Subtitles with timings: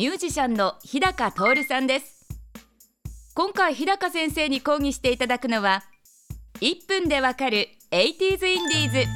[0.00, 2.26] ミュージシャンの日高徹さんです。
[3.34, 5.82] 今回日高先生に講義していただくのは
[6.62, 9.06] 1分でわかる 80s インディーズ。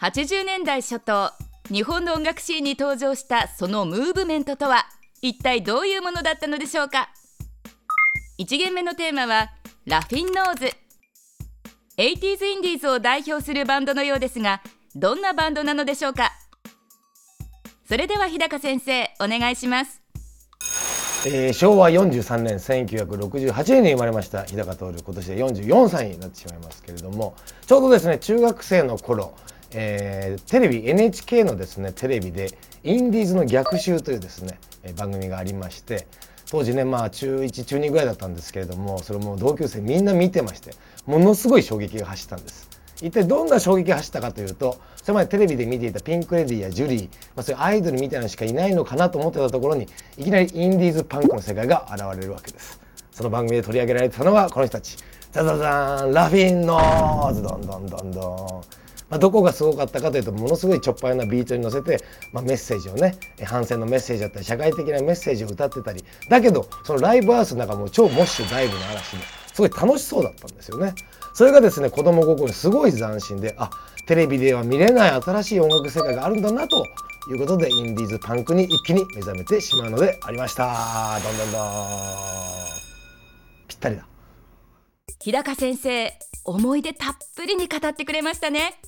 [0.00, 1.32] 80年代初頭
[1.72, 4.86] 日本の音楽シーンに登場したそのムーブメントとは
[5.20, 7.08] 一体どういうものだったのでしょうか。
[8.38, 9.50] 1限目のテーマは
[9.86, 10.72] ラフィンノーズ。
[11.96, 14.62] 80s インディーズを代表するバンドのようですが
[14.94, 16.30] どんなバンドなのでしょうか。
[17.90, 20.00] それでは日高先生お願いします
[21.26, 27.34] えー、昭和43年1968年に生まれました日高徹今年で44歳になってしまいますけれども
[27.66, 29.34] ちょうどですね中学生の頃、
[29.72, 34.60] えー、テレビ NHK のですねテレビで「インディーズの逆襲」というですね
[34.96, 36.06] 番組がありまして
[36.48, 40.74] 当時ねまあ中1中2ぐらいだったんですけれどもそれも同級生みんな見てまして
[41.06, 42.69] ものすごい衝撃が走ったんです。
[43.02, 52.80] 一体どんな衝撃が走ったかというとそれまでテレビで見ていたピンク・レディやジュリー、まあ、そういうアイドルみたいなのしかいないのかなと思ってたところにいきなりインディーズパンクの世界が現れるわけです。
[53.10, 54.96] その番組で取り上げられてたのはこの人たち。
[55.32, 57.42] ザザザンラフィンノーズ。
[57.42, 58.80] どんどんどんどん。
[59.10, 61.98] まあ、どこがすごかったかというとものすごいちょっぱいなビートに乗せて、
[62.32, 66.04] まあ、メッセージをね反戦のメッセージだったり社会的なメッセージを歌ってたり。
[66.28, 70.94] だけどそのライブハウスの中も超モッシュダイブの嵐ですごい楽しそうだったんですよね。
[71.32, 73.70] それがですね子供心にすごい斬新であ
[74.06, 76.84] テレビでは見れない新しい音楽世界があるんだなと
[77.30, 81.18] いうことでインディーズパンクに一気に目覚めてしまうのでありました。
[81.22, 81.62] どんどんどん。
[83.68, 84.06] ぴったりだ。
[85.20, 86.12] 日高先生
[86.44, 88.80] 思い出たっぷりに語ってくれましたね。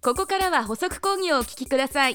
[0.00, 2.14] ここからは補足講義をお聞きください。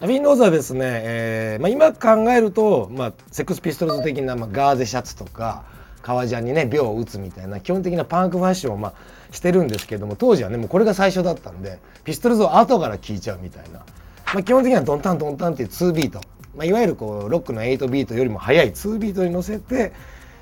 [0.00, 5.64] アビンローズはですね、えーまあ、今考えると、まあ、セックスピストルズ的な、まあ、ガーゼシャツとか
[6.04, 8.94] 革ジャンにね鋲を打つみたいな基本的なパンクファッションをまあ
[9.32, 16.20] してるんですけども当時はねもうこれが最初だったんでピストルズを後から聴いちゃうみたいな、まあ、基本的にはドンタンドンタンっていう2ビート、
[16.54, 19.92] まあ、いわゆるこうロックの8ビートよりも速い2ビートに乗せて、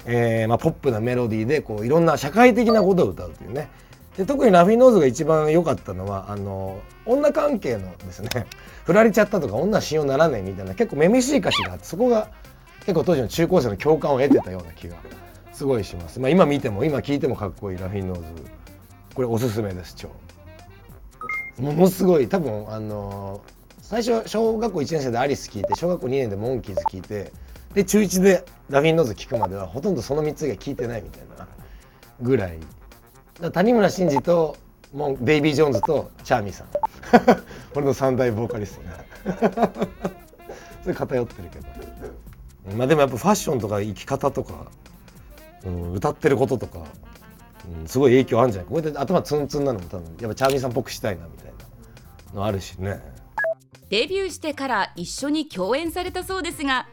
[0.05, 3.69] えーまあ、ポップなメロディーでこういろんな社会的なことを歌うというね。
[4.17, 8.29] で特にラフィンノーズが一番良かったのはあの女関係のですね
[8.85, 12.29] 振られちゃったとか女信用ならないみたいな結構めめしい歌詞があってそこが
[12.81, 14.97] 結構当時の中高生の共感を得てたような気が
[15.63, 17.79] すごいします、まあ、今見ても今聞いてもかっこいい。
[17.79, 18.25] ラフィンノーズ。
[19.15, 20.09] これおすすめです超。
[21.57, 22.29] ものすごい。
[22.29, 27.31] 多分あのー、最初小学校1年生でアリス聞いて小学校2年でモンキーズ聞いて
[27.75, 31.47] で中1でラフィンノーズ聞くまではほとんどその3つしか聞いてないみたいな
[32.21, 32.59] ぐらい。
[33.53, 34.57] 谷村新司と
[34.93, 36.67] デイビー・ジョーンズとチャーミーさん。
[37.77, 38.91] 俺の三大ボーカリストね
[40.83, 42.77] それ偏ってるけど。
[42.77, 44.67] まあでもやっぱファッションとか生き方とか
[45.65, 46.81] うん、歌ってることとか、
[47.81, 48.69] うん、すごい影響あるんじゃない？
[48.69, 51.53] こうやって頭ツンツンなのも多分やっぱチャーミーさんっぽくしたいなみたい
[52.33, 53.01] なのあるしね。
[53.91, 56.87] デビューしてから一緒に共演されたそうですが。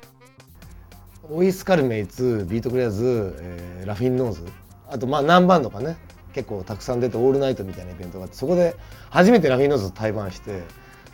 [1.32, 4.44] オイスカルメイツビートクレアズ、えー、ラフィンノーズ
[4.88, 5.96] あとまあ何バンドかね
[6.34, 8.76] 結構たくさん出てオールナイトみたいなイベントがあってそこで
[9.12, 10.64] 初めてラフィンノーズと対バンして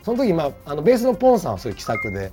[0.02, 2.32] その時、まあ、あのベースのポンさんはそういう気さくで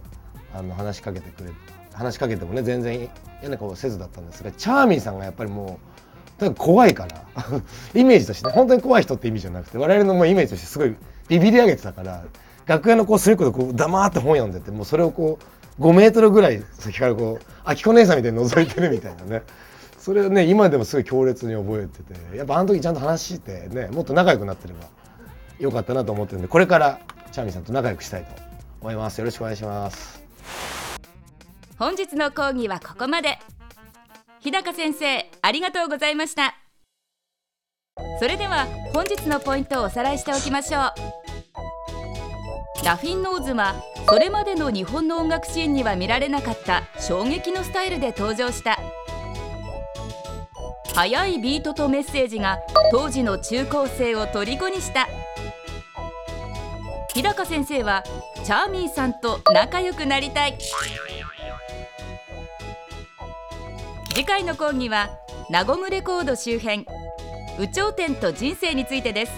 [0.54, 1.50] あの話しかけてくれ
[1.94, 3.10] 話しかけてもね全然
[3.42, 5.80] 嫌な顔せずだったんですがチャーミーさんがやっぱりも
[6.42, 7.24] う怖いから
[7.94, 10.96] イメージとしてね本当に怖い人って意味じゃなくて我々のもうイメージとしてすごい
[11.28, 12.24] ビビり上げてたから
[12.66, 15.40] 楽屋のこう隅っこでこう黙って本読んでてもうそれをこ
[15.80, 19.44] う5メートルぐらい先からこうあきこ姉さんみたいに覗いてるみたいなね。
[19.98, 24.82] それをね今でもすごい強烈に覚えててやっぱあの時ちゃんと話してねもっと仲良くなってれば
[25.60, 27.00] よかったなと思ってるんでこれから
[27.32, 28.30] チャーミーさんと仲良くしたいと
[28.82, 29.20] 思います。
[29.20, 30.23] よろしくお願いします。
[31.78, 33.40] 本日の講義はここまで。
[34.42, 36.56] 日高先生ありがとうございました。
[38.20, 40.94] それでは本日のポイントをおさらいしておきましょう。
[42.86, 43.76] ラフィンノーズは
[44.08, 48.78] それまでの日本の音楽シーンには見られなかった衝撃のスタイルで登場した。
[50.94, 52.60] 速いビートとメッセージが
[52.92, 55.08] 当時の中高生を虜にした。
[57.16, 58.04] 日高先生は
[58.44, 60.58] チャーミーさんと仲良くなりたい。
[64.16, 65.10] 次回の講義は
[65.50, 66.86] ナゴムレコード周辺
[67.60, 69.32] 有頂天と人生についてです。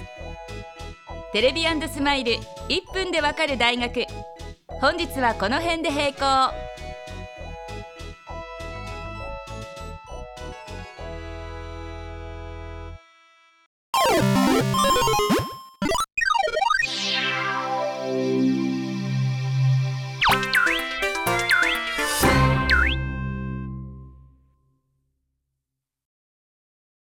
[1.32, 2.34] テレビスマイル
[2.68, 4.06] 1分でわかる大学。
[4.82, 6.54] 本日はこの辺で閉校。